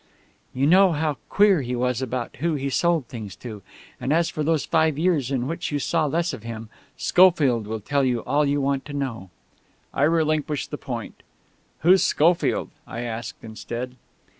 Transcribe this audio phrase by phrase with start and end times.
[0.51, 3.61] "You know how queer he was about who he sold his things to.
[3.99, 7.81] And as for those five years in which you saw less of him, Schofield will
[7.81, 9.29] tell you all you want to know."
[9.93, 11.21] I relinquished the point.
[11.81, 13.93] "Who's Schofield?" I asked instead.